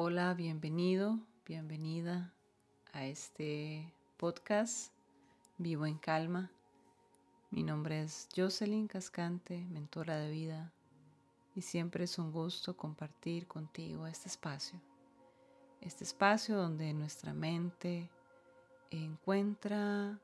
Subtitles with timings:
[0.00, 2.32] Hola, bienvenido, bienvenida
[2.92, 4.92] a este podcast
[5.56, 6.52] Vivo en Calma.
[7.50, 10.72] Mi nombre es Jocelyn Cascante, mentora de vida,
[11.56, 14.80] y siempre es un gusto compartir contigo este espacio.
[15.80, 18.08] Este espacio donde nuestra mente
[18.92, 20.16] encuentra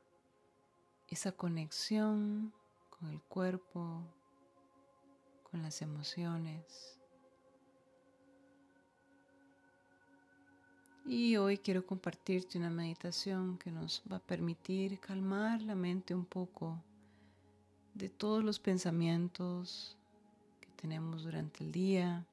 [1.08, 2.52] esa conexión
[2.90, 4.02] con el cuerpo,
[5.50, 7.00] con las emociones.
[11.06, 16.24] Y hoy quiero compartirte una meditación que nos va a permitir calmar la mente un
[16.24, 16.82] poco
[17.92, 19.98] de todos los pensamientos
[20.62, 22.24] que tenemos durante el día,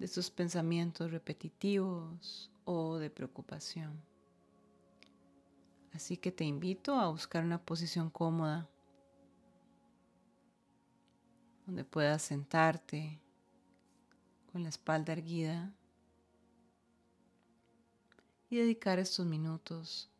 [0.00, 3.92] de esos pensamientos repetitivos o de preocupación.
[5.92, 8.68] Así que te invito a buscar una posición cómoda
[11.66, 13.20] donde puedas sentarte
[14.50, 15.72] con la espalda erguida
[18.52, 20.10] y dedicar estos minutos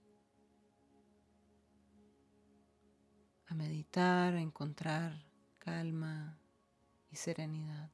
[3.47, 5.23] a meditar, a encontrar
[5.59, 6.39] calma
[7.11, 7.91] y serenidad.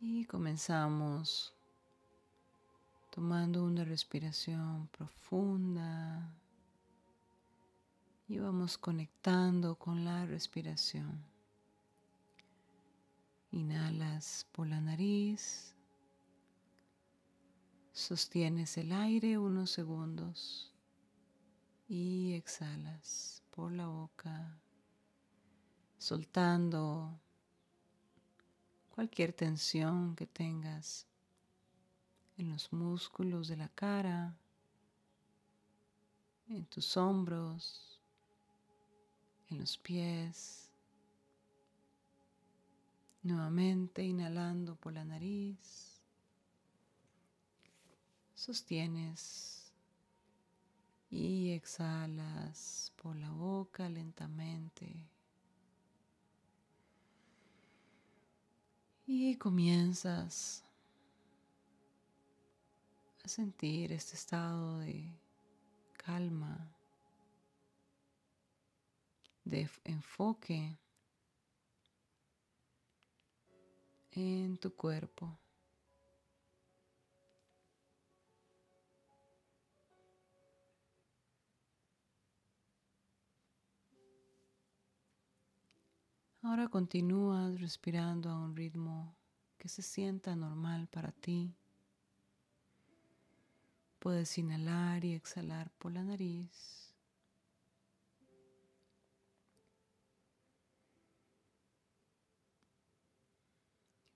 [0.00, 1.52] Y comenzamos
[3.10, 6.32] tomando una respiración profunda
[8.26, 11.22] y vamos conectando con la respiración.
[13.50, 15.74] Inhalas por la nariz,
[18.00, 20.72] sostienes el aire unos segundos
[21.88, 24.58] y exhalas por la boca,
[25.98, 27.18] soltando
[28.94, 31.06] cualquier tensión que tengas
[32.38, 34.36] en los músculos de la cara,
[36.48, 38.00] en tus hombros,
[39.50, 40.70] en los pies.
[43.22, 45.89] Nuevamente inhalando por la nariz.
[48.40, 49.70] Sostienes
[51.10, 54.96] y exhalas por la boca lentamente.
[59.06, 60.64] Y comienzas
[63.22, 65.12] a sentir este estado de
[65.98, 66.66] calma,
[69.44, 70.78] de enfoque
[74.12, 75.38] en tu cuerpo.
[86.42, 89.14] Ahora continúas respirando a un ritmo
[89.58, 91.54] que se sienta normal para ti.
[93.98, 96.94] Puedes inhalar y exhalar por la nariz.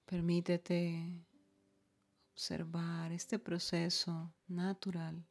[0.07, 1.27] Permítete
[2.33, 5.23] observar este proceso natural.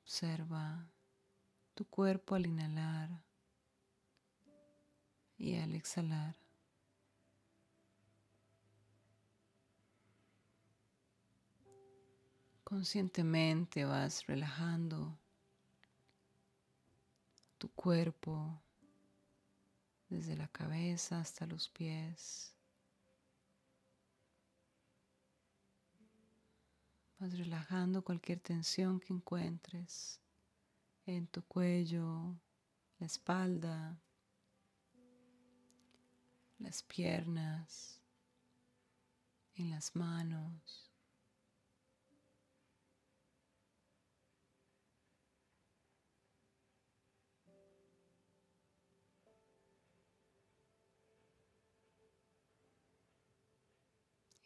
[0.00, 0.91] Observa
[1.82, 3.10] tu cuerpo al inhalar
[5.36, 6.36] y al exhalar.
[12.62, 15.18] Conscientemente vas relajando
[17.58, 18.62] tu cuerpo
[20.08, 22.54] desde la cabeza hasta los pies.
[27.18, 30.21] Vas relajando cualquier tensión que encuentres
[31.06, 32.36] en tu cuello,
[32.98, 34.00] la espalda,
[36.58, 38.00] las piernas,
[39.54, 40.88] en las manos.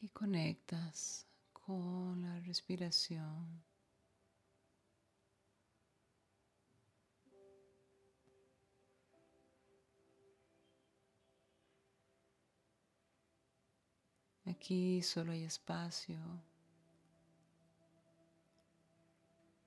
[0.00, 3.64] Y conectas con la respiración.
[14.66, 16.18] Aquí solo hay espacio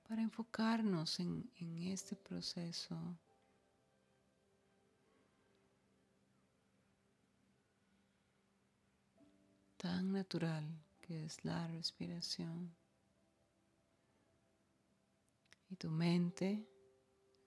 [0.06, 2.98] para enfocarnos en, en este proceso.
[9.78, 10.68] tan natural
[11.00, 12.70] que es la respiración.
[15.70, 16.68] Y tu mente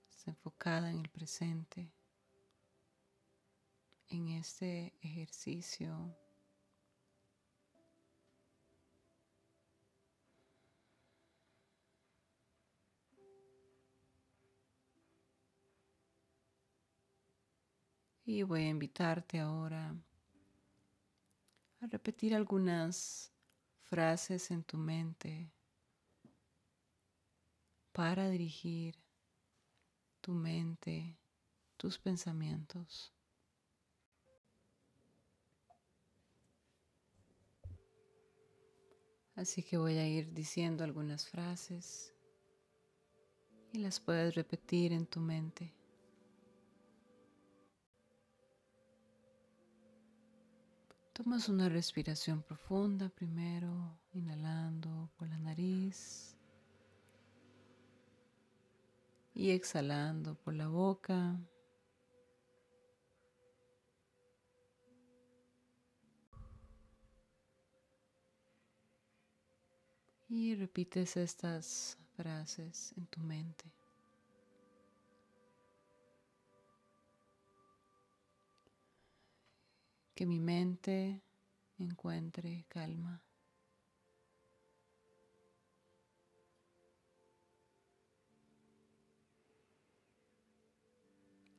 [0.10, 1.94] está enfocada en el presente,
[4.10, 6.16] en este ejercicio
[18.26, 19.96] Y voy a invitarte ahora
[21.82, 23.34] a repetir algunas
[23.82, 25.52] frases en tu mente
[27.92, 28.96] para dirigir
[30.22, 31.18] tu mente,
[31.76, 33.14] tus pensamientos.
[39.36, 42.14] Así que voy a ir diciendo algunas frases
[43.74, 45.83] y las puedes repetir en tu mente.
[51.14, 56.36] Tomas una respiración profunda primero, inhalando por la nariz
[59.36, 61.40] y exhalando por la boca.
[70.28, 73.83] Y repites estas frases en tu mente.
[80.16, 81.22] Que mi mente
[81.80, 83.24] encuentre calma.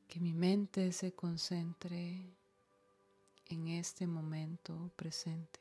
[0.07, 2.33] Que mi mente se concentre
[3.47, 5.59] en este momento presente.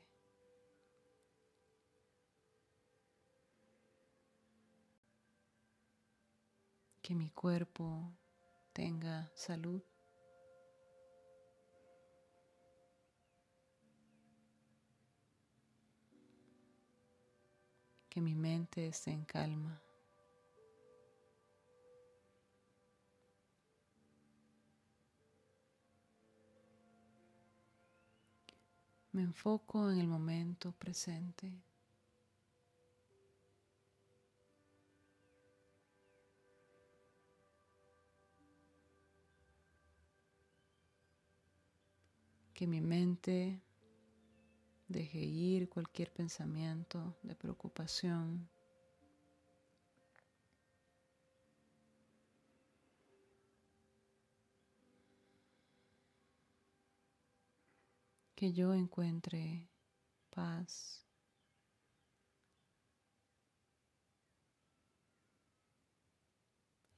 [7.02, 8.12] Que mi cuerpo
[8.72, 9.82] tenga salud.
[18.14, 19.82] Que mi mente esté en calma.
[29.10, 31.52] Me enfoco en el momento presente.
[42.54, 43.60] Que mi mente
[44.88, 48.48] Deje ir cualquier pensamiento de preocupación.
[58.34, 59.68] Que yo encuentre
[60.30, 61.04] paz.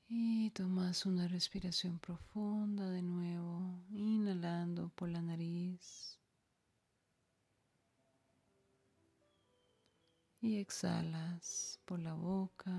[0.09, 6.19] Y tomas una respiración profunda de nuevo, inhalando por la nariz.
[10.41, 12.73] Y exhalas por la boca.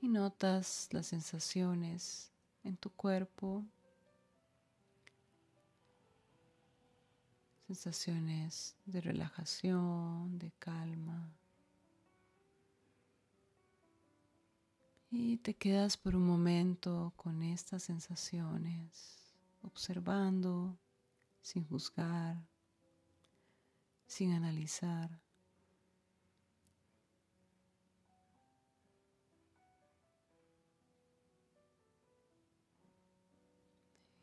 [0.00, 2.30] Y notas las sensaciones
[2.64, 3.64] en tu cuerpo,
[7.66, 11.28] sensaciones de relajación, de calma.
[15.10, 19.19] Y te quedas por un momento con estas sensaciones
[19.62, 20.78] observando
[21.40, 22.36] sin juzgar,
[24.06, 25.20] sin analizar.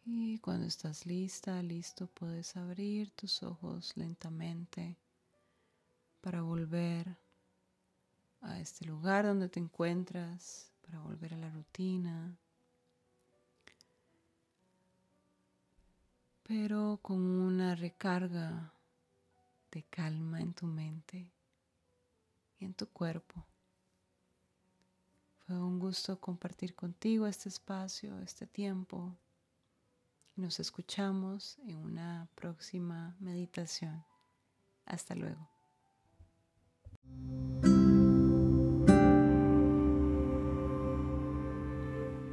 [0.10, 4.96] Y cuando estás lista, listo, puedes abrir tus ojos lentamente
[6.22, 7.18] para volver
[8.42, 12.38] a este lugar donde te encuentras, para volver a la rutina.
[16.48, 18.72] Pero con una recarga
[19.70, 21.30] de calma en tu mente
[22.58, 23.46] y en tu cuerpo.
[25.46, 29.14] Fue un gusto compartir contigo este espacio, este tiempo.
[30.38, 34.06] Nos escuchamos en una próxima meditación.
[34.86, 35.50] Hasta luego.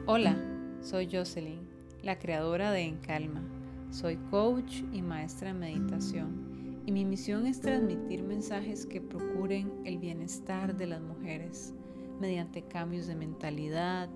[0.07, 0.37] Hola,
[0.83, 1.69] soy Jocelyn,
[2.03, 3.54] la creadora de En Calma
[3.95, 9.99] soy coach y maestra de meditación y mi misión es transmitir mensajes que procuren el
[9.99, 11.73] bienestar de las mujeres
[12.21, 14.09] mediante cambios de mentalidad,